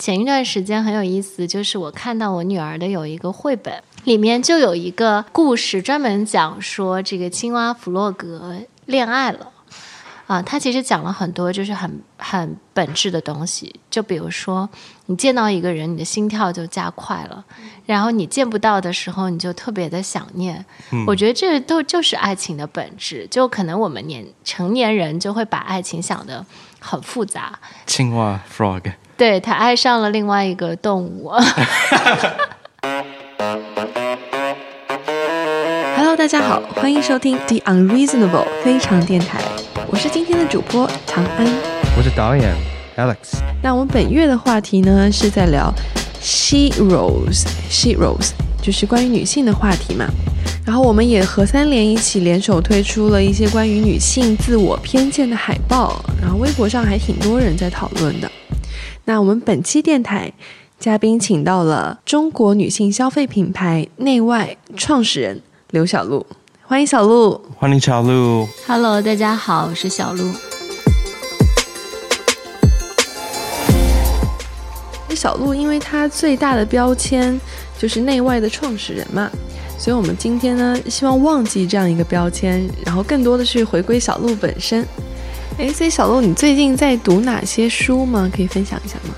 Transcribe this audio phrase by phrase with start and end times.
[0.00, 9.52] 前一段时间很有意思，就是我看到我女儿的有一个绘本，里面就有一个故事，专门讲说这个青蛙弗洛格恋爱了。
[10.26, 13.74] 啊，他其实讲了很多，就是很很本质的东西。
[13.90, 14.66] 就比如说，
[15.06, 17.44] 你见到一个人，你的心跳就加快了；
[17.84, 20.64] 然后你见不到的时候，你就特别的想念。
[21.06, 23.26] 我觉得这都就是爱情的本质。
[23.30, 26.46] 就可能我们年成年人就会把爱情想得
[26.78, 27.58] 很复杂。
[27.84, 31.30] 青蛙 frog，对他爱上了另外一个动物。
[35.94, 39.42] Hello，大家好，欢迎收听 The Unreasonable 非常电台，
[39.90, 41.46] 我是今天的主播唐安。
[41.98, 42.54] 我是导演
[42.96, 43.42] Alex。
[43.62, 45.70] 那我们本月的话题呢，是在聊
[46.22, 48.30] She Rose，She Rose
[48.62, 50.06] 就是关于女性的话题嘛。
[50.64, 58.32] 然后我们也和三联一起联手推出了一些关于女性自我偏见的海报，然后微博上还挺多人在讨论的。
[59.10, 60.32] 那我们本期电台
[60.78, 66.24] 嘉宾请到了中国女性消费品牌内外创始人刘小璐，
[66.62, 67.40] 欢迎小璐。
[67.58, 68.46] 欢迎小璐。
[68.68, 70.32] Hello，大家好，我是小鹿。
[75.16, 77.40] 小鹿，因为她最大的标签
[77.76, 79.28] 就是内外的创始人嘛，
[79.76, 84.86] 所以我们今天呢，希望忘记这样一个标签，然后更多的是回归小鹿本身。
[85.60, 88.30] 哎，所以小鹿，你最近在读哪些书吗？
[88.34, 89.14] 可以分享一下吗？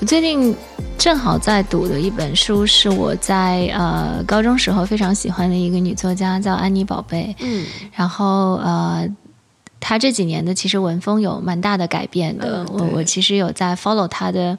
[0.00, 0.56] 我最近
[0.96, 7.36] 正好在读的一本书，是我在呃高中时候非常喜欢的一个女作家，叫安妮宝贝。
[7.40, 9.06] 嗯，然后呃，
[9.80, 12.66] 她这几年的其实文风有蛮大的改变的。
[12.70, 14.58] 我我其实有在 follow 他的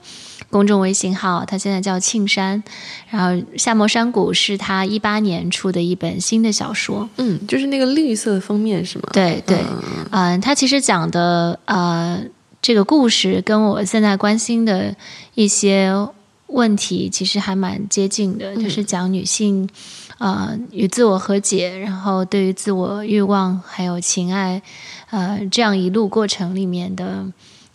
[0.49, 2.63] 公众微信号，他现在叫庆山。
[3.09, 7.09] 然后《夏末山谷》是他一八年出的一本新的小说。
[7.17, 9.09] 嗯，就是那个绿色的封面是吗？
[9.11, 12.21] 对对，嗯嗯、他其实讲的呃
[12.61, 14.95] 这个故事跟我现在关心的
[15.35, 15.91] 一些
[16.47, 19.67] 问题其实还蛮接近的，就是讲女性
[20.17, 24.61] 呃与自我和解，然后对于自我欲望还有情爱
[25.09, 27.25] 呃这样一路过程里面的。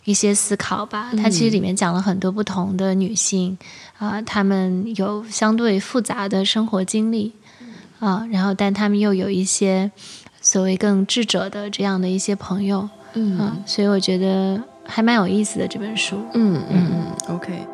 [0.05, 3.57] 一些思考吧，它其实里面讲了很多不同的女性，
[3.97, 7.31] 啊、她们有相对复杂的生活经历，
[7.99, 9.89] 啊、然后但她们又有一些
[10.41, 16.17] 所谓更智者的这样的一些朋友，嗯嗯，所以我觉得还蛮有意思的这本书。
[16.33, 17.72] 嗯嗯嗯，OK。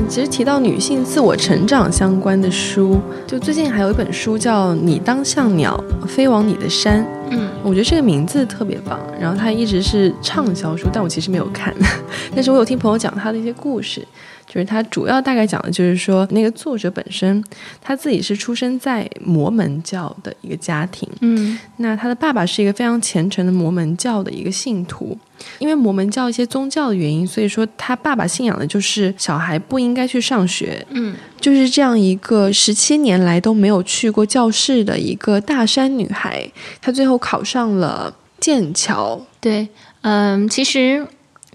[0.00, 8.98] 嗯，其实提到女性自我成长相关的书，就最近还有一本书叫《你当像鸟飞往你的山》，嗯，我觉得这个名字特别棒。
[9.20, 11.74] 然后它一直是畅销书，但我其实没有看，
[12.34, 14.06] 但是我有听朋友讲他的一些故事，
[14.52, 17.42] 就是他主要大概讲的就是说，那个作者本身
[17.80, 21.56] 他自己是出生在摩门教的一个家庭，嗯。
[21.76, 25.16] 那他的爸爸是一个非常虔诚的摩门教的一个信徒，
[25.60, 31.14] 因为摩门教一些宗教的原因，所以说他爸爸信仰的就是小孩不应该去上学，嗯。
[31.40, 36.44] 就是这样一个十七年来都没有去过教室的一个大山女孩，
[36.82, 39.18] 她最后考上了剑桥。
[39.40, 39.68] 对，
[40.02, 41.06] 嗯，其实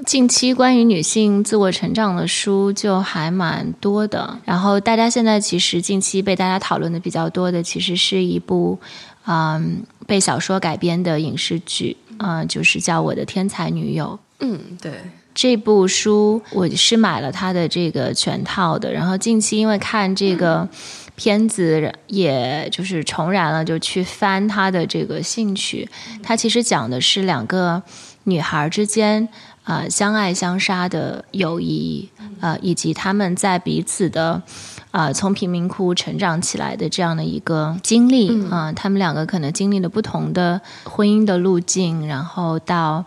[0.03, 4.37] 近期关于女性自我成长的书就还蛮多的。
[4.43, 8.77] 然后大家现在其实近期被大家讨论的比较多的，其实是一部
[9.25, 14.19] 嗯被小说改编的影视剧，嗯、就是叫《我的天才女友》。
[14.39, 14.91] 嗯，对，
[15.33, 20.67] 这部书我是买了它的这个全套的，然后近期因为看这个
[21.15, 25.87] 片子，也就是重燃了就去翻它的这个兴趣。
[26.21, 27.81] 它其实讲的是两个
[28.25, 29.27] 女孩之间
[29.65, 32.09] 呃相爱相杀的友谊，
[32.39, 34.41] 呃以及他们在彼此的。
[34.91, 43.03] 呃，从贫民窟成长起来的这样的一个经历，嗯、他们两个可能经历了不同的婚姻的路径，然后到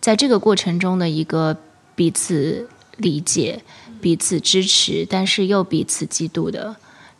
[0.00, 1.56] 在这个过程中的一个
[1.94, 3.62] 彼此理解、
[4.00, 6.74] 彼此支持，但是又彼此嫉妒的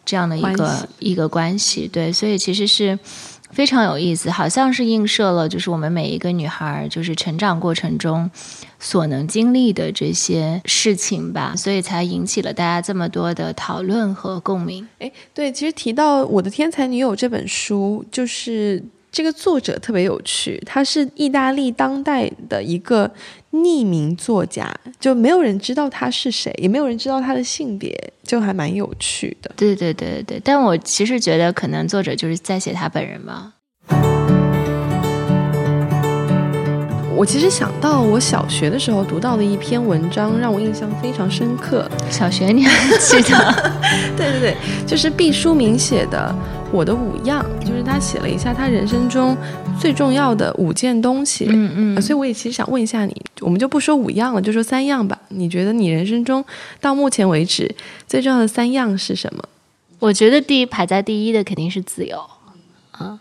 [0.05, 1.87] 这样的一个一个关系。
[1.87, 2.99] 对，所以其实是
[3.51, 8.31] 非常有意思，好像是映射了就是我们每一个女孩儿就是成长过程中
[8.79, 14.87] 所能经历的这些事情吧，所以才引起了大家这么多的讨论和共鸣。
[14.99, 18.83] 诶，对，其实提到《我的天才女友》这本书，就是
[19.19, 23.11] 这个作者特别有趣，他是意大利当代的一个
[23.51, 29.51] 匿名作家，就没有人知道他是谁，也没有人知道他的性别，就还蛮有趣的。
[29.57, 33.55] 对对对对对，但我其实觉得可能作者就是在写他本人吧。
[37.19, 41.91] 我其实想到我小学的时候读到的一篇文章，让我印象非常深刻。
[42.09, 43.73] 小学你还记得？
[44.17, 44.57] 对对对，
[44.87, 46.33] 就是毕淑敏写的
[46.71, 49.37] 《我的五样》，就是他写了一下他人生中
[49.81, 51.47] 最重要的五件东西。
[51.49, 55.19] 嗯嗯呃所以我也其实想问一下你，我们就不说五样了，就说三样吧。
[55.31, 56.45] 你觉得你人生中
[56.81, 57.75] 到目前为止
[58.07, 59.43] 最重要的三样是什么？
[59.99, 62.25] 我觉得第一排在第一的肯定是自由，
[62.93, 63.19] 啊，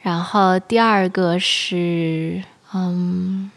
[0.00, 2.42] 然后第二个是，
[2.76, 3.50] 嗯，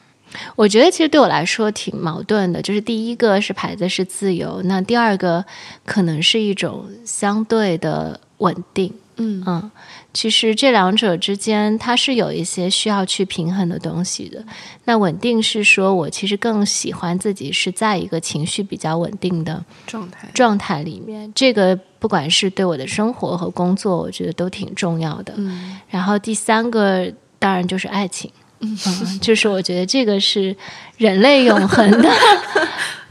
[0.55, 5.43] 我觉得其实对我来说挺矛盾的，就是第一个是牌子是自由，那第二个
[5.85, 9.71] 可能是一种相对的稳定，嗯嗯，
[10.13, 14.43] 其实这两者之间它是有一些需要去平衡的东西的。
[14.85, 20.27] 那稳定是说我其实更喜欢自己是在一个情绪比较稳定的状态。
[20.33, 25.33] 状态里面，这个不管是对我的生活和工作，我觉得都挺重要的。
[25.37, 28.77] 嗯然后第三个当然就是爱情，嗯，
[29.21, 30.55] 就是我觉得这个是
[30.97, 32.09] 人类永恒的，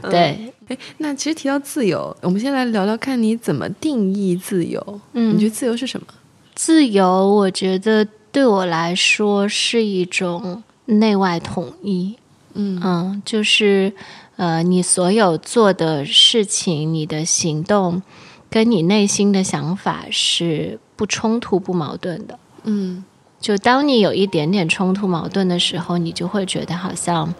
[0.09, 5.01] 对，哎，那其实提到自由，我们先来聊聊看你怎么定义自由。
[5.13, 6.07] 嗯你觉得自由是什么？
[6.55, 12.15] 自由，我觉得对我来说是一种内外统一。
[12.53, 13.93] 嗯嗯，就是
[14.35, 18.01] 呃，你所有做的事情，你的行动，
[18.49, 22.37] 跟你内心的想法是不冲突、不矛盾的。
[22.63, 23.03] 嗯
[23.39, 27.33] 就当你有一点点冲突、矛盾的时候，你就会觉得好像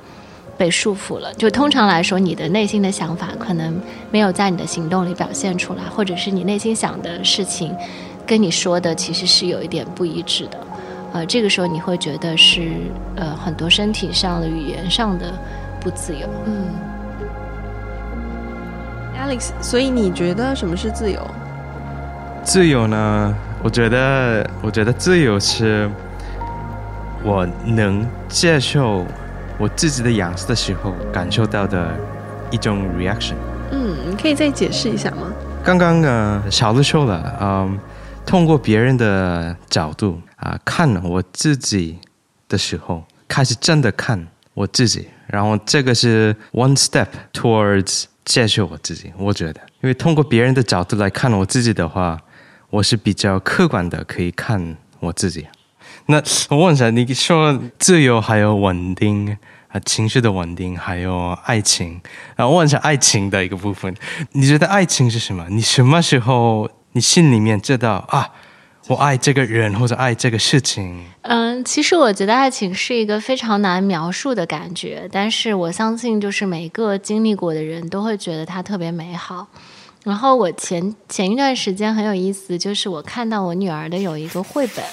[0.58, 1.34] 被束缚了。
[1.34, 3.80] 就通常来说，你的内心的想法可能
[4.10, 7.76] 没有在你的行动里表现出来，或者是你内心想的事情
[8.26, 10.58] 跟你说的其实是有一点不一致的。
[11.12, 12.72] 呃，这个时候你会觉得是
[13.16, 15.34] 呃很多身体上的、语言上的
[15.82, 16.28] 不自由。
[16.46, 16.66] 嗯。
[19.20, 21.20] Alex，所以你觉得什么是自由？
[22.42, 23.36] 自由呢？
[23.62, 25.90] 我觉得，我觉得自由是
[27.24, 29.06] 我能接受
[29.58, 31.92] 我自己的样子的时候感受到的
[32.50, 33.36] 一种 reaction。
[33.72, 35.32] 嗯，你可以再解释一下吗？
[35.62, 37.78] 刚刚呃，小鹿说了，嗯，
[38.26, 42.00] 通过别人的角度啊、看我自己
[42.48, 49.12] 的时候，开始真的看我自己，然后这个是 one step towards 接受我自己。
[49.18, 52.18] 我觉得，因为通过别人的角度来看我自己的话，
[52.70, 55.48] 我是比较客观的可以看我自己。
[56.06, 59.38] 那我问一下，你说自由还有稳定
[59.70, 62.02] 啊，情绪的稳定，还有爱情。
[62.36, 63.94] 然后问一下爱情的一个部分，
[64.32, 65.46] 你觉得爱情是什么？
[65.50, 68.30] 你什么时候你心里面知道啊，
[68.88, 71.06] 我爱这个人或者爱这个事情？
[71.22, 79.48] 嗯，其实我觉得爱情是一个非常难描述的感觉，但是我相信，就是每个经历过的人都会觉得它特别美好。
[80.10, 84.84] 然后我前前一段时间很有意思，就是我看到我女儿的有一个绘本，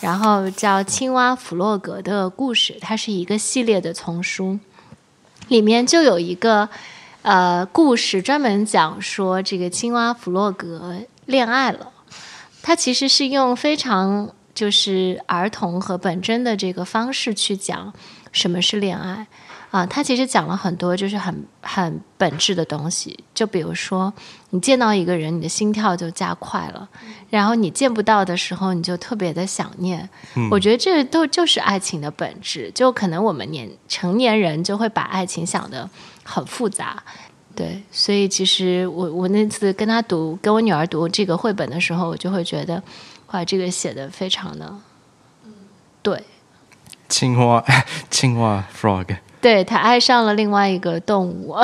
[0.00, 4.60] 然后叫《青蛙弗洛格的故事》，它是一个系列的丛书，
[5.48, 6.68] 里面就有一个
[7.22, 11.90] 呃故事，专门讲说这个青蛙弗洛格恋爱了。
[12.62, 17.92] 它其实是用非常就是儿童和本真的这个方式去讲
[18.30, 19.26] 什么是恋爱
[19.74, 19.84] 啊。
[19.86, 24.12] 他其实讲了很多就是很很本质的东西，就比如说
[24.50, 26.88] 你见到一个人，你的心跳就加快了，
[27.28, 30.08] 然后你见不到的时候，你就特别的想念。
[30.50, 32.70] 我觉得这都就是爱情的本质。
[32.74, 35.90] 就可能我们年成年人就会把爱情想得
[36.22, 37.02] 很复杂。
[37.56, 42.82] 对，所以其实我我那次跟他读，跟我女儿读这个绘本的时候，我就会觉得，
[43.30, 44.74] 哇，这个写的非常的
[46.02, 46.20] 对，
[47.08, 47.64] 青蛙，
[48.10, 51.54] 青蛙 frog，对他爱上了另外一个动物，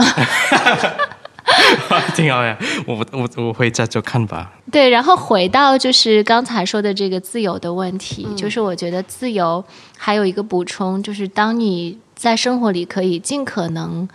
[2.14, 2.54] 挺好呀。
[2.86, 4.52] 我我我回家就看吧。
[4.70, 9.64] 对，然后回到就是刚才说的这个自由的问题，就是我觉得自由
[9.96, 14.06] 还有一个补充，就是当你在生活里可以尽可能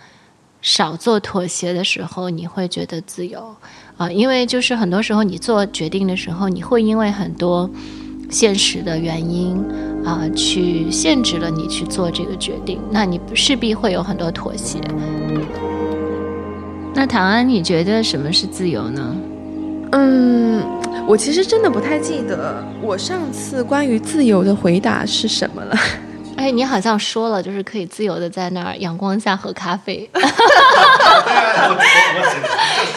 [0.62, 3.52] 少做妥协的时候，你会觉得自由
[3.96, 7.68] 啊、因为就是很多时候你做决定的时候，你会因为很多
[8.30, 9.56] 现实的原因
[10.04, 14.78] 啊、去限制了你去做这个决定，那你势必会有很多妥协。
[16.94, 19.16] 那唐安，你觉得什么是自由呢？
[19.92, 20.62] 嗯，
[21.06, 25.76] 我其实真的不太记得我上次关于自由的回答是什么了。
[26.36, 30.08] 哎，你好像说了，就是可以自由的在那儿阳光下喝咖啡。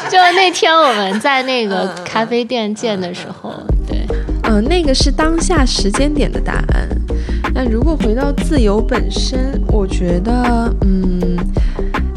[0.10, 3.54] 就那天我们在那个咖啡店见的时候，
[3.88, 4.06] 对，
[4.52, 6.90] 嗯，那个是当下时间点的答案。
[7.54, 11.38] 那如果回到自由本身，我觉得，嗯，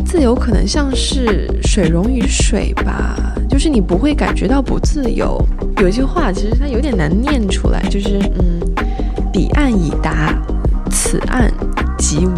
[0.07, 5.39] 自由可能像是水溶于水吧，就是你不会感觉到不自由。
[5.77, 8.61] 有一句话其实它有点难念出来，就是，嗯，
[9.31, 10.35] 彼岸已达，
[10.91, 11.53] 此岸
[11.99, 12.33] 即无。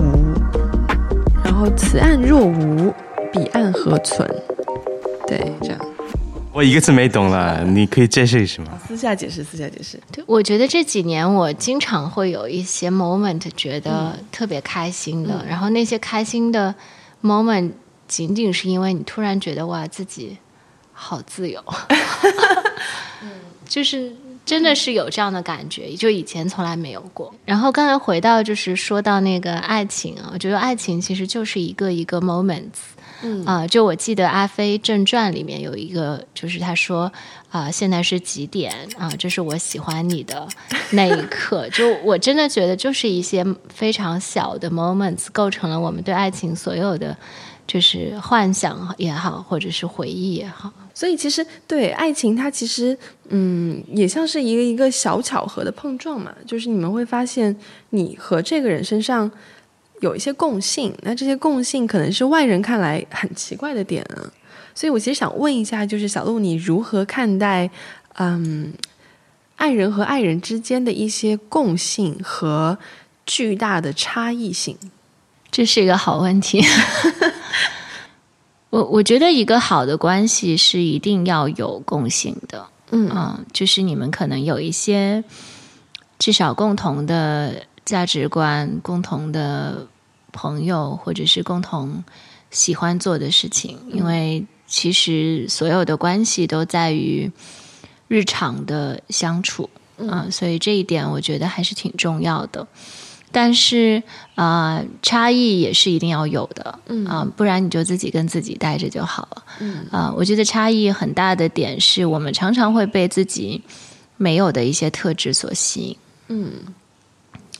[1.44, 2.92] 然后此岸若无，
[3.32, 4.28] 彼岸何存？
[5.28, 5.78] 对，这样。
[6.54, 8.80] 我一个字没懂了， 你可以解释一下吗？
[8.86, 10.00] 私下解释，私下解释。
[10.12, 16.72] 对，我觉得这几年我经常会有一些 moment 觉得特别开心的，然后那些开心的
[17.20, 17.72] moment
[18.06, 20.38] 仅仅是因为你突然觉得哇自己
[20.92, 21.60] 好自由，
[23.68, 24.12] 就是
[24.46, 27.34] 真的是有这样的感觉，就以前从来没有过。
[27.44, 32.93] 然后刚才回到就是说到那个爱情啊，我觉得爱情其实就是一个一个 moments。
[33.22, 37.10] 嗯啊、就我记得《阿飞正传》里面有一个，就是他说
[37.50, 40.46] 啊、现在是几点啊、这是我喜欢你的
[40.90, 41.68] 那一刻。
[41.70, 47.16] 就我真的觉得，就是一些非常小的 moments 构成了我们对爱情所有的，
[47.66, 50.72] 就是幻想也好，或者是回忆也好。
[50.92, 52.96] 所以其实对爱情，它其实
[53.28, 56.32] 嗯，也像是一个一个小巧合的碰撞嘛。
[56.46, 57.56] 就是你们会发现，
[57.90, 59.30] 你和这个人身上
[60.04, 64.20] 有一些共性，那这些共性可能是外人看来很奇怪的点啊。
[64.74, 67.70] 所以我其实想问一下，就是小鹿，你如何看待
[68.18, 68.72] 嗯，
[69.56, 72.76] 爱人和爱人之间的一些共性和
[73.24, 74.76] 巨大的差异性？
[75.50, 76.60] 这是一个好问题。
[78.70, 85.22] 我我觉得一个好的关系是一定要有共性的，嗯嗯，就是你们可能有一些
[86.18, 89.86] 至少共同的价值观、共同的
[90.34, 92.04] 朋友，或者是共同
[92.50, 93.78] 喜欢做的事情。
[93.88, 97.30] 因为其实所有的关系都在于
[98.08, 102.66] 日常的相处，嗯、所以这一点我觉得还是挺重要的。
[103.30, 104.00] 但是
[104.36, 109.44] 啊、呃差异也是一定要有的，嗯啊、不然你就自己跟自己待着就好了。
[109.58, 113.60] 嗯啊、我觉得差异很大的点是我们常常会被自己
[114.16, 115.96] 没有的一些特质所吸引。
[116.28, 116.52] 嗯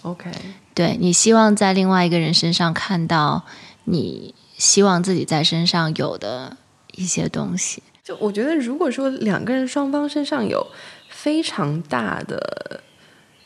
[0.05, 0.31] ，OK，
[0.73, 3.45] 对你希望在另外一个人身上看到
[3.85, 6.57] 你希望自己在身上有的
[6.95, 7.83] 一些东西。
[8.05, 10.67] 就我觉得，如果说两个人双方身上有
[11.09, 12.81] 非常大的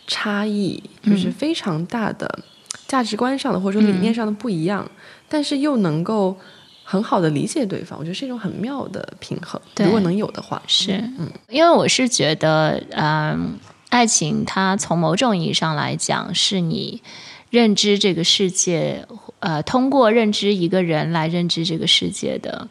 [0.06, 2.40] 差异，就是非常大的
[2.86, 4.90] 价值观上的或者说理念上的不一样，
[5.28, 6.36] 但是又能够
[6.82, 9.60] 很好的理解对方，我觉得是一种很妙的平衡。
[9.74, 9.86] 对。
[9.86, 10.92] 如果能有的话，是。
[11.18, 13.56] 嗯，因为我是觉得，嗯，
[13.88, 17.02] 爱情它从某种意义上来讲，是你
[17.50, 19.06] 认知这个世界，
[19.40, 22.68] 呃，通过认知一个人来认知这个世界的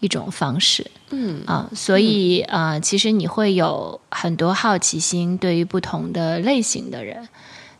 [0.00, 0.90] 一种方式。
[1.10, 7.28] 嗯啊、所以啊、呃其实你会有很多好奇心，对于不同的类型的人，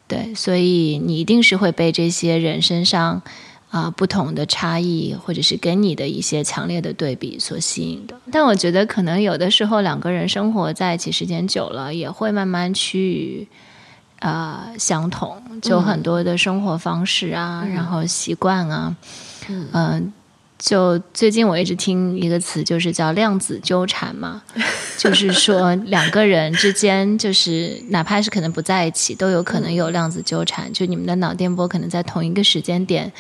[0.07, 3.23] 对，所以你一定是会被这些人身上
[3.75, 8.15] 啊、不同的差异，或者是跟你的一些强烈的对比所吸引的。
[8.31, 13.49] 但我觉得可能有的时候两个人生活在一起时间久了，也会慢慢趋于。
[14.21, 18.97] 呃，相同，就很多的生活方式啊，然后习惯啊，
[19.73, 20.11] 嗯、
[20.57, 24.43] 就最近我一直听一个词，就是叫量子纠缠嘛，
[24.97, 33.13] 就是说两个人之间，就是哪怕是可能不在一起，都有可能有量子纠缠，就你们的脑电波可能在同一个时间点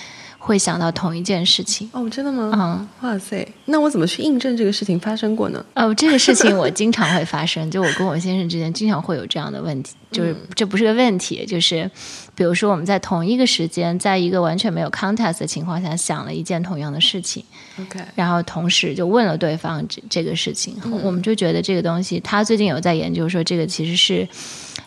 [0.46, 1.88] 会想到同一件事情。
[1.92, 2.50] 哦，真的吗？
[2.54, 5.64] 嗯，哇塞，那我怎么去印证这个事情发生过呢？
[5.74, 11.90] 哦，这个事情我经常会发生， 就我跟我先生之间经常会有这样的问题，就是这不是个问题，就是
[12.34, 17.42] 比如说我们在同一个时间，在一个完全没有 context 的情况下想了一件同样的事情
[17.80, 24.28] ，OK，然后同时就问了对方这这个事情，我们就觉得这个东西，他最近有在研究说，这个其实是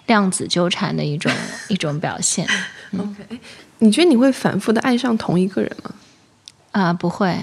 [0.05, 1.31] 量子纠缠的一种
[1.67, 2.47] 一种表现
[2.97, 3.39] OK，
[3.79, 5.91] 你觉得你会反复的爱上同一个人吗？
[6.71, 7.35] 啊、不会，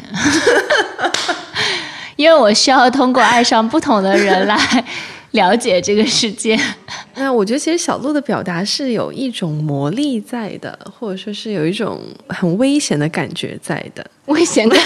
[2.15, 4.85] 因为我需要通过爱上不同的人来
[5.33, 6.57] 了解这个世界。
[7.17, 14.05] 那我觉得其实小鹿的表达是有一种魔力在的，或者说是有一种很危险的感觉在的。
[14.27, 14.81] 危险感，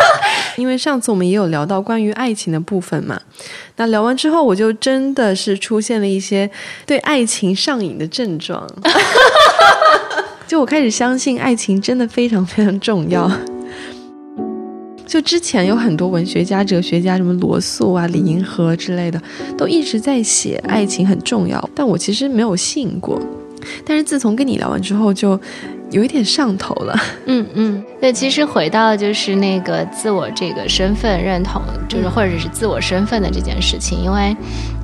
[0.56, 3.18] 因为上次我们也有聊到关于爱情的部分嘛，
[3.76, 6.50] 那聊完之后，我就真的是出现了一些
[6.84, 8.66] 对爱情上瘾的症状，
[10.46, 13.30] 就我开始相信爱情真的非常非常重要。
[15.06, 19.20] 就之前有很多文学家、哲学家，什么罗素啊、李银河之类的，
[19.56, 23.20] 都一直在写爱情很重要，但我其实没有信过。
[23.86, 25.38] 但是自从跟你聊完之后，就
[25.90, 26.98] 有一点上头了。
[27.26, 34.36] 嗯嗯，对，其实回到就是那个自我这个身份认同，就是或者是自我身份的这件事情，因为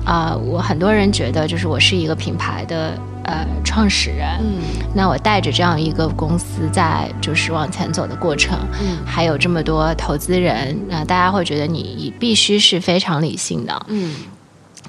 [0.05, 4.61] 啊、我很多人觉得就是我是一个品牌的呃创始人，嗯。
[4.93, 8.97] 那我带着这样一个公司在就是往前走的过程，嗯。
[9.05, 14.15] 还有这么多投资人，那大家会觉得你必须是非常理性的，嗯。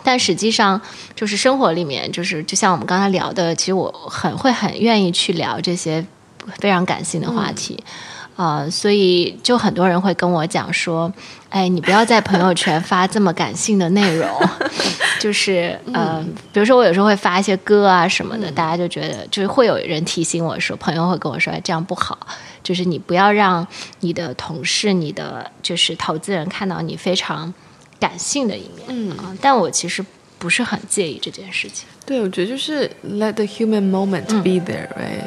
[0.05, 0.81] 但实际上，
[1.15, 6.05] 就是生活里面，就是就像我们刚才聊的，其实我很会很愿意去聊这些
[6.59, 7.79] 非常感性的话题。
[8.37, 11.13] 呃，所以就很多人会跟我讲说，
[11.49, 14.29] 哎，你不要在朋友圈发这么感性的内容，
[15.21, 22.19] 就是呃，比如说我有时候会发一些歌啊什么的，大家就觉得就是会有人提醒我说，朋友会跟我说，哎，这样不好，
[22.63, 23.67] 就是你不要让
[24.01, 27.53] 你的同事、你的就是投资人看到你非常
[28.01, 30.05] 感性的一面，嗯啊，但我其实
[30.39, 31.87] 不是很介意这件事情。
[32.07, 35.23] 对，我觉得就是 let the human moment be there，right？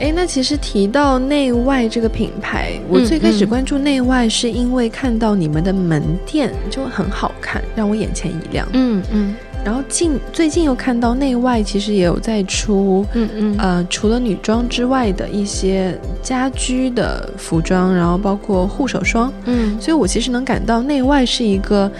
[0.00, 8.66] 哎，那其实提到内外这个品牌，我最开始关注内外是因为看到你们的门店就很好看，让我眼前一亮。
[8.72, 9.34] 嗯嗯。
[9.62, 13.56] 然后近最近又看到内外其实也有在出，嗯嗯。
[13.58, 19.78] 呃，除了女装之外的一些家居的服装，然后包括护手霜，嗯。
[19.78, 21.92] 所以我其实能感到内外是一个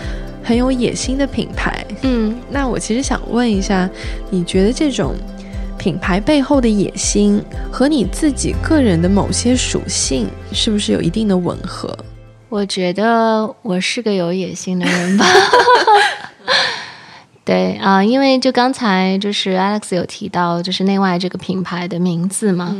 [0.42, 1.84] 很有野心的品牌。
[2.00, 2.34] 嗯。
[2.50, 3.86] 那我其实想问一下，
[4.30, 5.14] 你觉得这种
[5.80, 11.96] 品牌背后的野心和你自己个人的某些属性是不是有一定的吻合？
[12.50, 15.24] 我觉得我是个有野心的人吧。
[17.50, 22.76] 对啊、因为就刚才就是 Alex 有提到，就是内外这个品牌的名字嘛。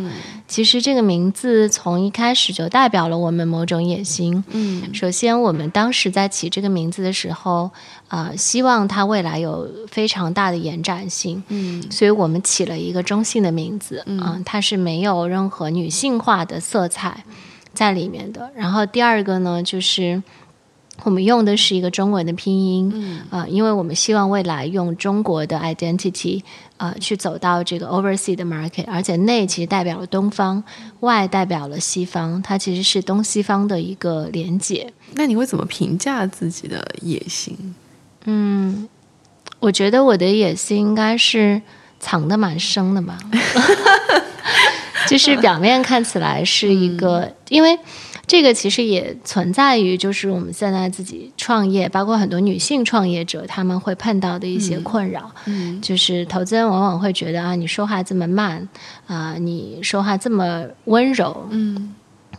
[0.47, 4.45] 其实这个名字从一开始就代表了我们某种野心。
[4.51, 7.69] 嗯首先，我们当时在起这个名字的时候，
[8.07, 11.43] 啊、希望它未来有非常大的延展性。
[11.49, 17.25] 嗯所以我们起了一个中性的名字，嗯、它是没有任何女性化的色彩
[17.75, 18.49] 在里面的。
[18.55, 20.23] 然后第二个呢，就是
[21.05, 26.43] 我们用的是一个中文的拼音，嗯啊、因为我们希望未来用中国的 identity，
[26.77, 30.63] 呃，去走到这个 oversea 的 market，而且内其实代表了东方，
[31.01, 34.93] 外代表了西方，它其实是东西方的一个连接。
[35.15, 37.75] 那你会怎么评价自己的野心？
[38.25, 38.89] 嗯，
[39.59, 41.63] 我觉得我的野心应该是
[41.99, 43.19] 藏的蛮深的吧，
[45.09, 47.79] 就是表面看起来是一个，因为
[48.31, 58.69] 这个其实也存在于就是我们现在自己创业，包括很多女性创业者他们会碰到的一些困扰，嗯就是投资人往往会觉得啊，你说话这么慢
[59.09, 61.93] 啊、你说话这么温柔，嗯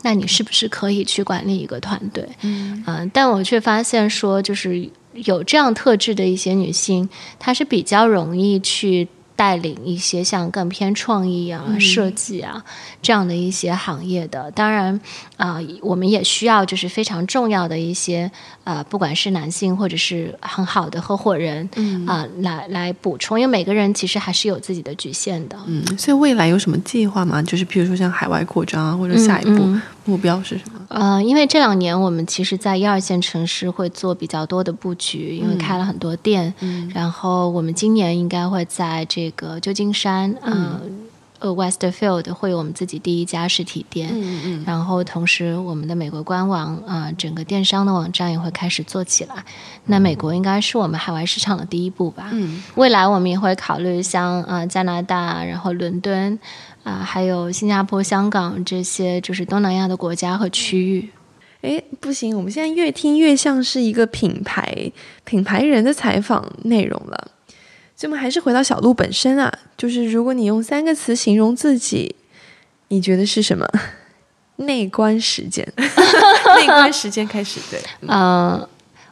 [0.04, 2.26] 那你是不是可以去管理一个团队？
[2.44, 9.10] 嗯嗯、但我却发现说，就是有这样特质的一些女性，她是比较容易去
[9.42, 12.64] 带领一些像更偏创意啊、设计啊
[13.02, 14.52] 这样的一些行业的。
[14.52, 15.02] 当然，
[15.36, 18.32] 啊、我们也需要就是非常重要的一些
[18.66, 25.58] 呃，不管是男性或者是很好的合伙人嗯啊、来来补充，因为每个人其实还是有自己的局限的。
[25.66, 27.42] 嗯，所以未来有什么计划吗？
[27.42, 29.68] 就是譬如说像海外扩张啊，或者下一步
[30.12, 30.80] 目标是什么？
[30.90, 36.54] 呃，因为这两年我们其实，在一二线城市会做比较多的布局，因为开了很多店。
[36.60, 40.82] 嗯然后我们今年应该会在这个旧金山，呃，
[41.40, 44.10] 呃，Westfield 会有我们自己第一家实体店。
[44.12, 49.36] 嗯嗯然后同时，我们的美国官网啊、呃整个电商的网站也会开始做起来。
[49.86, 52.30] 那美国应该是我们海外市场的第一步吧。
[52.34, 56.38] 嗯未来我们也会考虑像呃加拿大，然后伦敦
[56.84, 61.10] 啊、还有新加坡、香港这些就是东南亚的国家和区域。
[61.62, 64.92] 哎，不行，我们现在越听越像是一个品牌
[65.24, 67.32] 品牌人的采访内容了。
[67.96, 72.16] 所以，我们还是回到小鹿本身啊，就是如果你用三个词形容自己，
[72.88, 73.68] 你觉得是什么？
[74.58, 78.68] 内观时间， 内观时间开始，对，呃，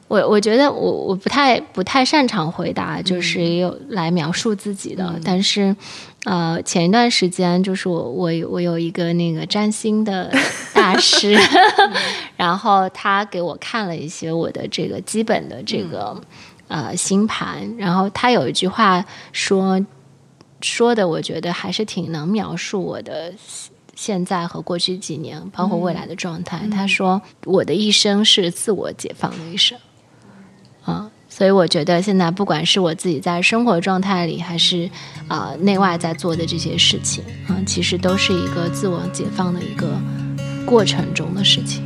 [0.07, 5.75] 我我觉得我我不太不太擅长回答，就是也有来描述自己的，但是
[6.25, 10.31] 呃，前一段时间就是我我有我有一个那个占星的
[10.73, 11.37] 大师
[12.35, 16.21] 然后他给我看了一些我的这个基本的这个、
[16.67, 19.85] 呃星盘，然后他有一句话说
[20.61, 23.33] 说的，我觉得还是挺能描述我的。
[23.95, 29.81] 现在和过去几年，包括未来的状态，他说我的一生是自我解放的一生，啊，
[31.31, 34.89] 所以我觉得现在不管是我自己在生活状态里，还是
[35.27, 39.87] 啊、呃内外在做的这些事情，啊，其实都是一个自我解放的一个
[40.65, 41.83] 过程中的事情。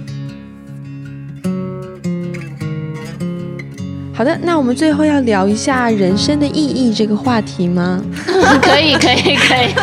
[4.16, 8.02] 好的，那我们最后要聊一下人生的意义这个话题吗？
[8.62, 9.74] 可以，可以，可以。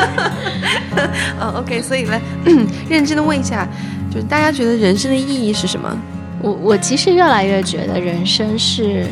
[1.38, 2.20] 哦，OK，所以来
[2.88, 3.68] 认真的问一下，
[4.10, 5.96] 就是大家觉得人生的意义是什么？
[6.42, 9.04] 我我其实越来越觉得人生是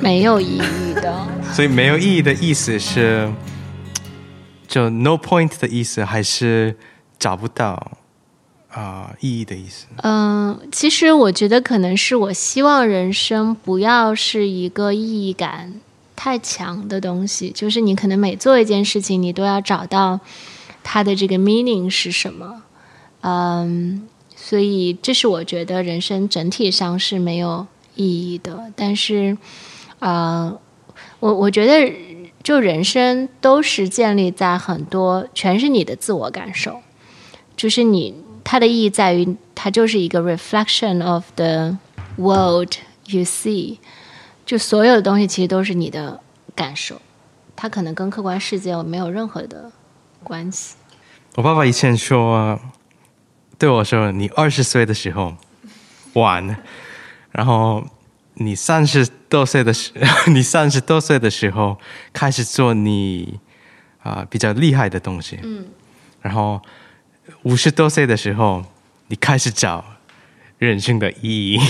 [0.00, 1.26] 没有意义的。
[1.52, 3.32] 所以没有意义的意思是，
[4.66, 6.76] 就 no point 的意思，还是
[7.18, 7.92] 找不到
[8.70, 9.86] 啊、意义的意思？
[10.02, 15.80] 嗯，其实我觉得可能是我希望人生不要是一个意义感
[16.14, 20.20] 太强的东西，就是你可能每做一件事情，你都要找到
[20.84, 22.62] 它的这个 meaning 是什么。
[23.22, 24.06] 嗯，
[24.36, 28.70] 所以这是我觉得人生整体上是没有意义的。
[28.76, 29.36] 但是，
[29.98, 30.52] 啊，
[31.20, 31.94] 我我觉得
[32.42, 36.80] 就人生都是建立在很多全是你的自我感受，
[37.56, 41.76] 就是你它的意义在于它就是一个 reflection of the
[42.16, 42.72] world
[43.06, 43.78] you see，
[44.46, 46.20] 就所有的东西其实都是你的
[46.54, 47.00] 感受，
[47.56, 49.70] 它可能跟客观世界没有任何的
[50.22, 50.76] 关系。
[51.36, 52.58] 我爸爸以前说。
[53.60, 55.34] 对我说：“你二十岁的时候
[56.12, 56.56] 晚，
[57.32, 57.84] 然后
[58.40, 59.92] 你三十多岁的时，
[60.32, 61.76] 你三十多岁的时候
[62.12, 63.38] 开始做你
[64.02, 65.38] 啊比较厉害的东西。
[65.42, 65.66] 嗯，
[66.22, 66.60] 然后
[67.42, 68.64] 五十多岁的时候，
[69.08, 69.84] 你开始找
[70.58, 71.60] 人生的意义。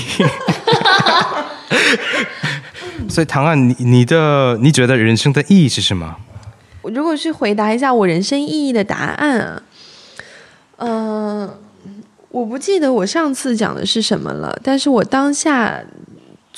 [3.08, 6.16] 所以，唐安，你你的你觉得人生的意义是什么？
[6.82, 9.62] 我如果是回答一下我人生意义的答案啊，
[10.76, 11.50] 嗯。”
[12.30, 15.80] 我不记得我上次讲的是什么了，但是我当下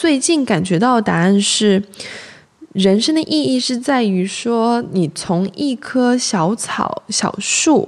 [0.01, 1.83] 最近感觉到的答案是，
[2.73, 7.87] 人生的意义是在于说，你从一棵小草、小树，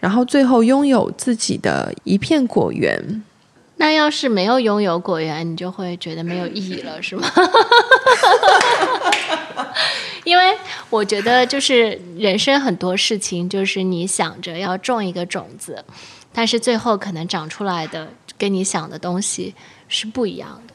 [0.00, 3.22] 然后最后拥有自己的一片果园。
[3.76, 7.30] 那要是没有拥有果园，你就会觉得没有意义了，是吗？
[10.24, 10.58] 因为
[10.90, 15.84] 我觉得，就是人生很多事情，就是你想着要种一个种子。
[16.32, 19.54] 但是最后可能长出来的跟你想的东西
[19.86, 20.67] 是不一样的，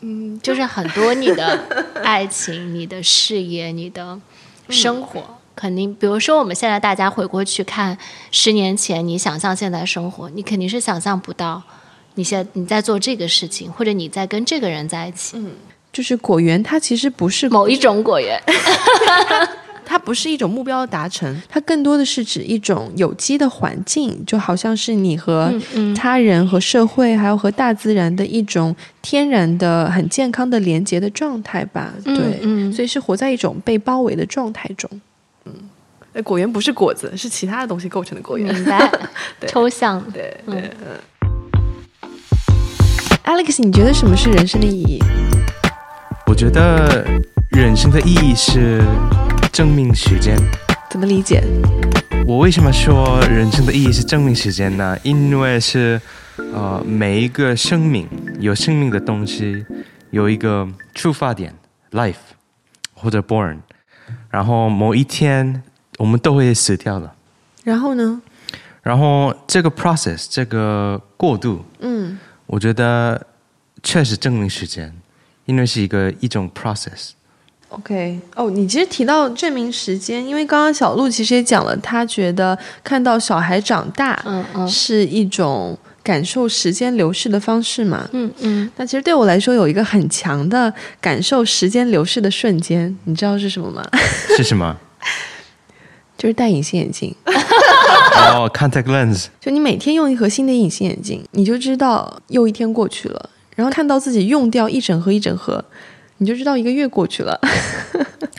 [0.00, 1.58] 嗯，就是很多你的
[2.02, 4.18] 爱情、你的事业、你的
[4.68, 7.98] 生活，肯定，比如说我们现在大家回过去看
[8.30, 11.62] 十年前，你想象现在生活，你肯定是想象不到，
[12.14, 15.52] 你现你在做这个事情，或者你在跟这个人在一起，嗯，
[15.92, 18.40] 就是果园，它其实不是某一种果园。
[19.90, 25.50] 它不是一种目标的达成，它更多的是指一种有机的环境，就好像是你和
[25.96, 31.94] 他人、和社会，还有和大自然的一种天然的、很健康的连接的状态吧。
[32.04, 34.90] 对，所以是活在一种被包围的状态中。
[35.46, 35.52] 嗯，
[36.22, 38.54] 果园不是果子，是其他的东西构成的果园。
[38.54, 38.90] 明白？
[39.48, 40.04] 抽象。
[40.12, 40.70] 对对。
[40.82, 42.10] 嗯。
[43.24, 45.02] Alex，你觉得什么是人生的意义？
[46.26, 47.06] 我觉得
[47.56, 48.82] 人生的意义是。
[49.58, 50.38] 证明时间
[50.88, 51.42] 怎么理解？
[52.28, 54.96] 我为什么说人生的意义是证明时间呢？
[55.02, 56.00] 因为是，
[56.36, 59.66] 呃，每一个生命有生命的东西
[60.10, 61.52] 有一个出发点
[61.90, 62.14] ，life
[62.94, 63.58] 或者 born，
[64.30, 65.60] 然后某一天
[65.98, 67.12] 我们都会死掉了。
[67.64, 68.22] 然后呢？
[68.80, 72.16] 然后这个 process 这个过渡，嗯，
[72.46, 73.26] 我觉得
[73.82, 74.94] 确实证明时间，
[75.46, 77.10] 因为是一个一种 process。
[77.70, 88.70] OK，哦，你其实提到证明时间，因为刚刚小鹿其实也讲了，他觉得看到小孩长大，嗯嗯，是一种感受时间流逝的方式嘛，嗯嗯。
[88.76, 93.86] 那其实对我来说，有一个很强的感受时间流逝的瞬间，你知道是什么吗？
[94.34, 94.74] 是什么？
[96.16, 97.14] 就是戴隐形眼镜。
[98.34, 99.26] 哦，contact lens。
[99.40, 105.62] 就你每天用一盒新的隐形眼镜，你就知道又一天过去了，然后看到自己用掉一整盒一整盒。
[106.18, 107.40] 你就知道一个月过去了，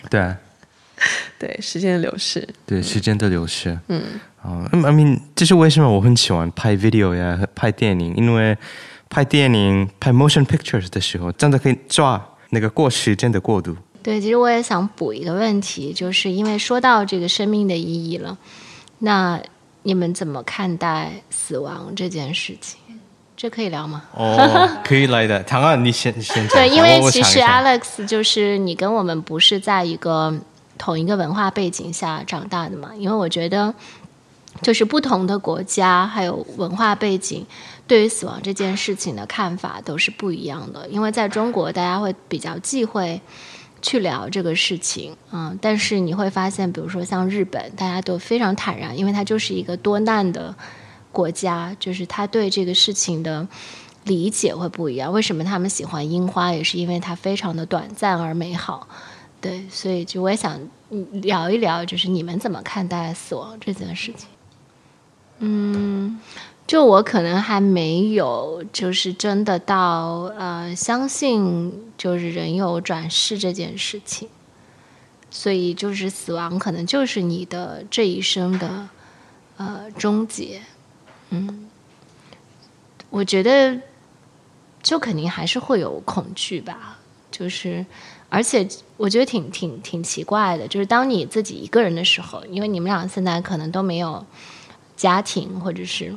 [0.10, 0.36] 对，
[1.40, 8.58] 对，时间的流逝，对，时间的流逝，嗯，啊，I mean，这是为什么我很喜欢拍 video 呀，拍电影，因为
[9.10, 13.76] 拍电影、拍 motion pictures 的时候，真的可以抓那个过时间的过渡。
[14.04, 18.38] 对，其实我也想补一个问题，就是因为说到这个生命的意义了，
[19.00, 19.42] 那
[19.84, 22.79] 你们怎么看待死亡这件事情？
[23.42, 24.04] 这可以聊吗？
[24.14, 25.42] 哦，可以来的。
[25.44, 26.58] 唐安，你先先讲。
[26.58, 30.38] 对，因为其实 Alex 就是你跟我们不是在一个
[30.78, 32.90] 同一个文化背景下长大的嘛。
[32.98, 33.74] 因为我觉得，
[34.62, 37.46] 就是不同的国家还有文化背景，
[37.88, 40.86] 对于死亡这件事情的看法都是不一样的。
[40.90, 43.22] 因为在中国，大家会比较忌讳
[43.82, 45.58] 去聊这个事情，嗯。
[45.62, 50.54] 但是你会发现，比如说像日本，大家都非常坦然，因为它就是一个多难的。
[51.12, 53.48] 国家就是他对这个事情的
[54.04, 55.12] 理解会不一样。
[55.12, 58.88] 为什么他们喜欢樱花，也是因为它非常的短暂而美好。
[59.42, 60.60] 对，所以就我也想
[61.22, 64.28] 聊一聊，就是你们怎么看待死亡这件事情？
[65.40, 66.20] 嗯，
[66.68, 74.28] 就我可能还没有，就是真的到呃相信就是人有转世这件事情。
[75.32, 78.90] 所以就是死亡可能就是你的这一生的
[79.58, 80.60] 呃终结。
[81.30, 81.70] 嗯，
[83.10, 83.80] 我觉得
[84.82, 87.00] 就肯定还是会有恐惧吧，
[87.32, 87.86] 就是
[88.30, 94.26] 而且我觉得挺挺挺奇怪的，就是当你自己一个人的时候，因为你们俩现在可能都没有
[94.96, 96.16] 家庭，或者是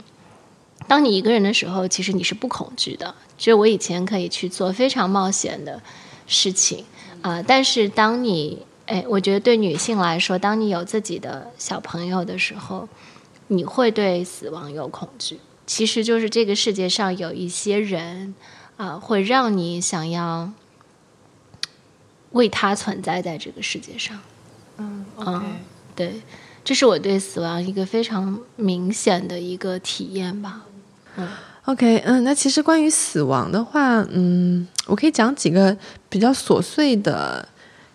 [0.87, 3.15] 当你一个人的时候，其实你是不恐惧的。
[3.37, 5.83] 就我以前可以去做非常冒险的
[6.27, 6.85] 事情
[7.23, 12.89] 啊、但是当你哎，我觉得对女性来说，当你有自己的小朋友的时候，
[13.53, 15.39] 你会对死亡有恐惧。
[15.67, 18.35] 其实就是这个世界上有一些人
[18.77, 20.51] 啊、会让你想要
[22.31, 24.19] 为他存在在这个世界上。
[24.79, 25.43] 嗯嗯，
[25.95, 26.21] 对，
[26.65, 30.63] 这是我对死亡一个非常明显的一个体验吧。
[31.17, 31.29] 嗯
[31.67, 35.77] OK，嗯，那其实关于死亡的话，嗯，我可以讲几个
[36.09, 37.49] 比较琐碎的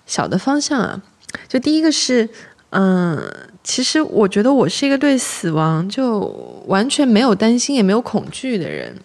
[0.06, 1.02] 小的方向啊。
[1.50, 2.30] 就第一个是，
[2.70, 6.22] 嗯，其实我觉得我是一个对死亡就
[6.68, 8.98] 完全没有担心也没有恐惧的人，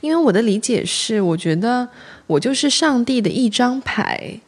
[0.00, 1.88] 因为我的理解是，我觉得
[2.26, 4.40] 我就是上帝的一张牌，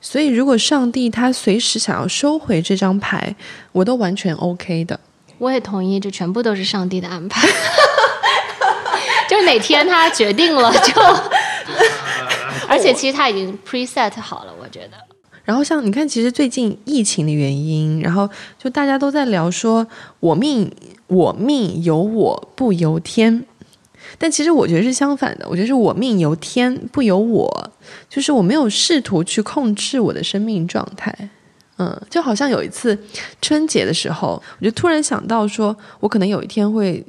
[0.00, 3.36] 所以如果上帝他随时想要收回这张牌，
[3.72, 4.98] 我都完全 OK 的。
[5.36, 7.46] 我也同意，这全部都是上帝的安排。
[9.28, 11.02] 就是哪天他决定了就
[12.66, 15.11] 而且其实他已经 preset 好了，我觉得。
[15.44, 18.28] 然后像你看，其实最近疫情的原因，然后
[18.58, 19.86] 就大家都在聊说
[20.20, 20.70] “我命
[21.08, 23.44] 我命由我不由天”，
[24.18, 27.70] 但其实我觉得是相反的，我觉得是我命由天不由我，
[28.08, 31.30] 就是我没有试图去控制我的生命状态。
[31.78, 32.96] 嗯，就好像有一次
[33.40, 37.04] 春节的时候，我就突然想到说，我可能有一天会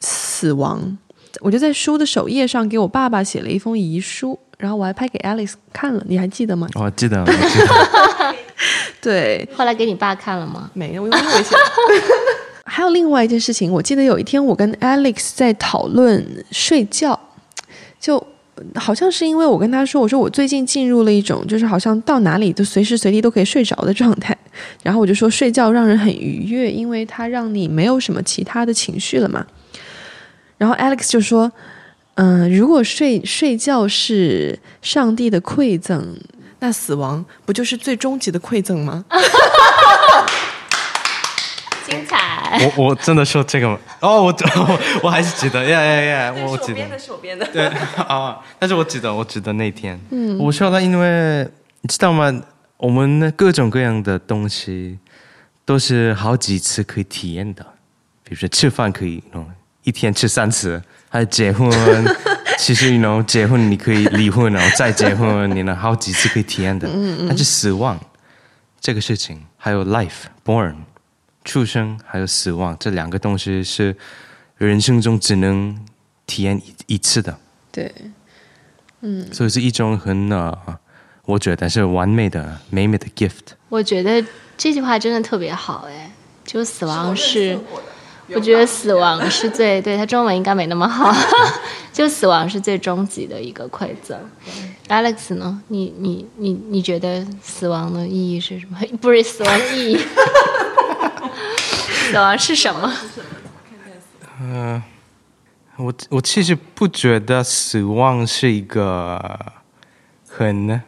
[0.00, 0.98] 死亡，
[1.40, 6.66] 我就在书的首页上给我爸爸写了一封遗书，然后我还拍给 Alex 看了，你还记得吗？
[6.74, 8.34] 我记得，我记得。
[8.98, 10.70] 对，后来给你爸看了吗？
[10.72, 11.54] 没有，我用英文写。
[12.64, 17.20] 还有另外一件事情，我记得有一天我跟 Alex 在讨论睡觉，
[18.00, 18.26] 就
[18.76, 24.34] 好像是因为我跟他说，我说我最近进入了一种就是好像到哪里都随时随地都可以睡着的状态，
[24.82, 29.46] 然后我就说睡觉让人很愉悦，因为它让你没有什么其他的情绪了嘛。
[30.56, 31.52] 然后 Alex 就说，
[32.16, 36.16] 嗯、如果睡睡觉是上帝的馈赠，
[36.60, 39.04] 那死亡不就是最终极的馈赠吗？
[41.86, 42.58] 精彩！
[42.76, 43.78] 我我真的说这个吗？
[44.00, 46.98] 哦，我我我还是记得，呀呀呀，我我记得。
[46.98, 47.46] 手编的。
[47.52, 47.66] 对
[48.08, 51.46] 啊，但是我记得，我记得那天，嗯，我说了，因为
[51.82, 52.32] 你知道吗？
[52.78, 54.98] 我们各种各样的东西
[55.64, 57.62] 都是好几次可以体验的，
[58.24, 59.46] 比如说吃饭可以，嗯，
[59.84, 61.70] 一天吃三次，还有结婚，
[62.58, 67.98] 其实你 know 结婚你可以离婚，然后再结婚，你能好几次可以体验的，嗯但是死亡
[68.80, 70.74] 这个事情，还有 life born
[71.44, 73.94] 出生还有死亡这两个东西是
[74.56, 75.78] 人生中只能
[76.26, 77.38] 体验一一次的。
[77.70, 77.92] 对，
[79.02, 79.32] 嗯。
[79.32, 80.56] 所以是一种很呃，
[81.26, 83.52] 我觉得是完美的、美美的 gift。
[83.68, 84.24] 我觉得
[84.56, 86.10] 这句话真的特别好，哎，
[86.44, 87.58] 就死亡是，
[88.28, 91.12] 我觉得死亡是最对他中文应该没那么好，
[91.92, 94.18] 就死亡是最终极的一个馈赠。
[94.88, 95.60] Alex 呢？
[95.68, 98.78] 你你你你觉得死亡的意义是什么？
[99.00, 99.98] 不是死亡的意义，
[102.10, 102.92] 死亡是什么？
[104.40, 104.82] 嗯
[105.76, 109.20] 我我其实不觉得死亡是一个
[110.28, 110.80] 很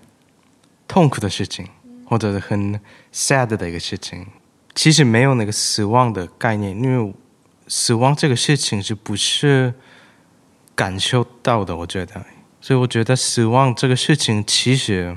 [0.87, 1.67] 痛苦的事情，
[2.07, 2.81] 或者是很
[3.13, 4.27] sad 的一个事情。
[4.75, 7.13] 其实没有那个死亡的概念，因为
[7.69, 9.75] 死亡这个事情是不是
[10.75, 11.77] 感受到的？
[11.77, 12.25] 我觉得，
[12.61, 15.17] 所以我觉得死亡这个事情，其实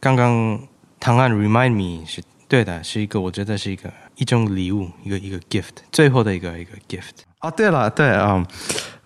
[0.00, 0.60] 刚刚
[0.98, 7.22] 唐安 remind me 是对的，是一个我觉得是一个一种礼物，一个一个 gift，最后的一个一个 gift。
[7.40, 8.46] 哦，对了，对啊、嗯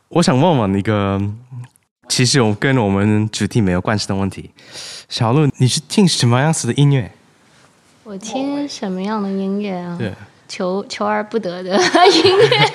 [0.08, 1.20] 我想问问一个，
[2.08, 4.50] 其实我跟我们主题没有关系的问题。
[5.08, 7.10] 小鹿，你是听什么样子的音乐？
[8.04, 9.96] 我听什么样的音乐啊？
[9.98, 10.14] 对，
[10.48, 12.72] 求求而不得的 音乐。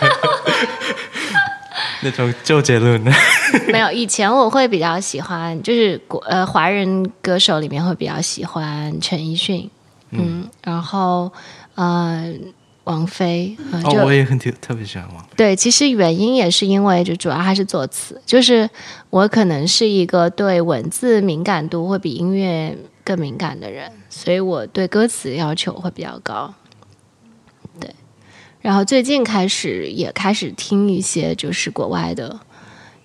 [2.04, 3.00] 那种周杰伦。
[3.72, 9.70] 没有，以前我会比较喜欢，就是国呃华人歌手里面会比较喜欢陈奕迅，
[10.10, 11.32] 嗯，然后
[11.76, 12.34] 呃
[12.86, 15.30] 王菲，呃、哦，就我也很特特别喜欢王菲。
[15.38, 18.68] 对，其实原因也是因为就主要还是作词，就是
[19.12, 26.52] 我可能是一个对文字敏感度会比音乐更敏感的人，所以我对歌词要求会比较高。
[28.62, 32.40] 然后最近开始也开始听一些就是国外的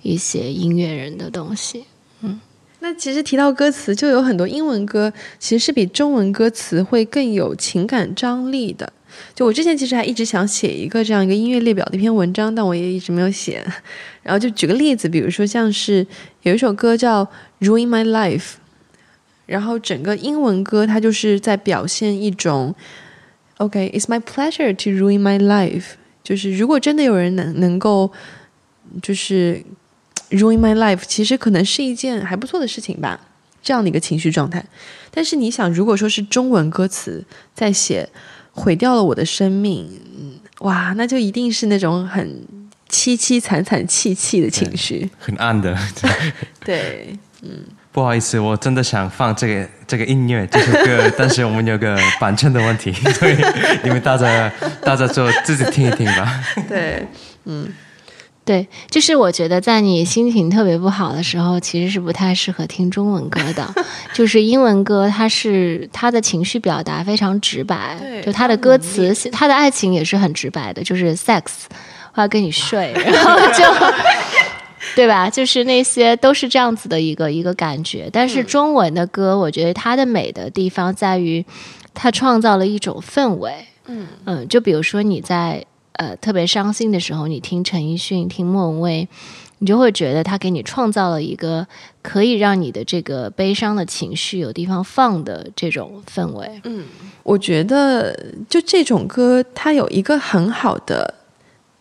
[0.02, 1.84] 一些音乐人的东西。
[2.20, 2.40] 嗯
[2.80, 8.92] 那其实提到歌词，就有很多英文歌其实是比中文歌词会更有情感张力的。
[9.34, 13.64] 就我之前其实还一直想写一个这样一个音乐列表的一篇文章，但我也一直没有写。
[14.22, 16.06] 然后就举个例子，比如说像是
[16.42, 17.24] 有一首歌叫
[17.60, 18.38] 《Ruin My Life》，
[19.46, 22.74] 然后整个英文歌它就是在表现一种
[23.58, 28.10] ，OK，it's my pleasure to ruin my life，就是如果真的有人能能够
[29.02, 29.62] 就是
[30.30, 33.20] ruin my life，其实可能是一件还不错的事情吧，
[33.62, 34.64] 这样的一个情绪状态。
[35.10, 38.08] 但是你想，如果说是中文歌词在写
[38.52, 39.88] 毁掉了我的生命，
[40.60, 42.44] 哇，那就一定是那种很
[42.90, 45.76] 凄凄惨惨戚戚的情绪，很暗的。
[46.64, 47.64] 对，嗯。
[47.96, 53.34] 不好意思，我真的想放这个这个音乐这首歌，但是我们有个版权的问题， 所以
[53.82, 56.44] 你们大家大家就自己听一听吧。
[56.68, 57.06] 对，
[57.46, 57.72] 嗯，
[58.44, 63.66] 对，就是我觉得在你心情特别不好的时候，其实是不太适合听中文歌的。
[64.12, 71.44] 就是英文歌，它是它的情绪表达非常直白，就它的歌词，它的爱情也是很直白的，就是 sex，
[72.12, 73.64] 我要跟你睡，然后就。
[74.96, 75.28] 对吧？
[75.28, 81.44] 就是那些都是这样子的一个一个感觉，但是中文的歌，我觉得它的美的地方在于，
[81.92, 83.52] 它创造了一种氛围。
[83.88, 89.06] 嗯嗯，就比如说你在呃特别伤心的时候，你听陈奕迅、听莫文蔚，
[89.58, 91.66] 你就会觉得他给你创造了一个
[92.00, 96.58] 可以让你的这个悲伤的情绪有地方放的这种氛围。
[96.64, 96.86] 嗯，
[97.22, 101.14] 我觉得就这种歌，它有一个很好的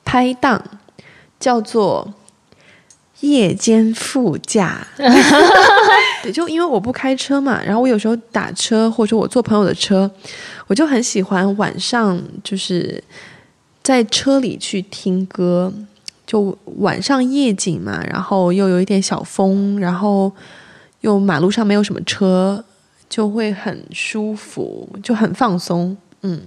[0.04, 0.62] 拍档，
[1.39, 2.13] 叫做。
[3.21, 4.86] 夜间副驾，
[6.21, 10.10] 对，就因为我不开车嘛，然后我有时候打车或者我坐朋友的车，
[10.67, 13.04] 我就很喜欢晚上就是
[13.82, 15.73] 在车里去听歌，
[16.28, 20.32] 就晚上夜景嘛，然后又有一点小风，然后
[21.01, 22.63] 又马路上没有什么车，
[23.10, 25.95] 就会很舒服，就很放松。
[26.21, 26.41] 嗯，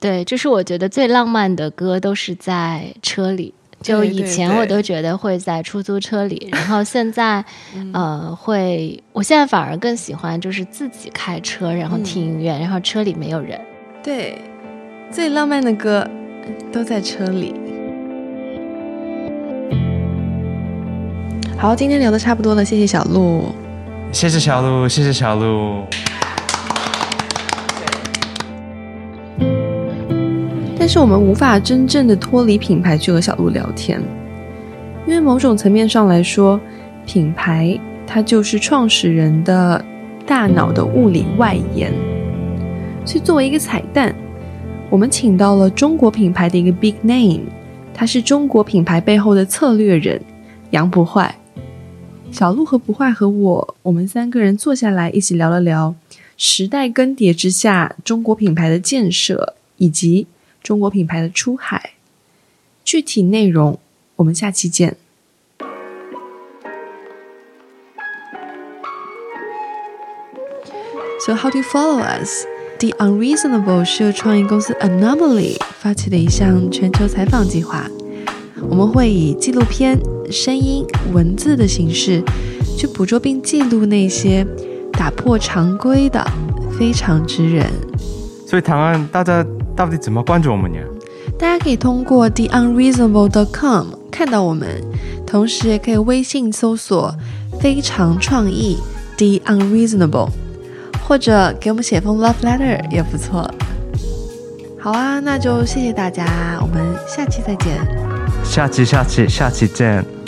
[0.00, 3.54] 对，就是我觉得最浪漫的歌都是在车里。
[3.82, 7.42] 就以前我都觉得会在出租车里，然后现在，
[7.94, 13.58] 呃，会，我现在反而更喜欢就是自己开车，然后听音乐，然后车里没有人。
[14.02, 14.38] 对，
[15.10, 16.06] 最浪漫的歌
[16.70, 17.54] 都在车里。
[21.56, 23.54] 好，今天聊的差不多了，谢谢小鹿。
[24.12, 25.84] 谢谢小鹿，谢谢小鹿。
[30.80, 34.02] 但是我们无法真正的脱离品牌去和小鹿聊天，
[35.06, 36.58] 因为某种层面上来说，
[37.04, 39.84] 品牌它就是创始人的
[40.24, 41.92] 大脑的物理外延。
[43.04, 44.14] 所以作为一个彩蛋，
[44.88, 47.42] 我们请到了中国品牌的一个 big name，
[47.92, 50.18] 他是中国品牌背后的策略人
[50.70, 51.36] 杨不坏。
[52.32, 55.94] 小鹿和不坏和我，我们三个人坐下来一起聊了聊
[56.38, 60.26] 时代更迭之下中国品牌的建设以及。
[60.62, 61.94] 中国品牌的出海，
[62.84, 63.78] 具体内容
[64.16, 64.96] 我们下期见。
[71.26, 72.44] So how do you follow us?
[72.78, 77.86] The Unreasonable 是创意公司 Anomaly 发起的一项全球采访计划。
[78.68, 79.98] 我们会以纪录片、
[80.30, 82.22] 声音、文字的形式，
[82.76, 84.46] 去捕捉并记录那些
[84.92, 86.26] 打破常规的
[86.78, 87.66] 非常之人。
[88.46, 89.46] 所以，唐安，大家。
[89.76, 90.78] 到底怎么关注我们呢？
[91.38, 94.68] 大家可以通过 theunreasonable.com 看到我们，
[95.26, 97.14] 同时也可以微信搜索
[97.60, 98.76] “非常创意
[99.16, 100.28] The Unreasonable”，
[101.06, 103.48] 或者给我们写封 love letter 也不错。
[104.78, 107.78] 好啊，那就谢谢大家，我们下期再见。
[108.44, 110.19] 下期，下期，下期见。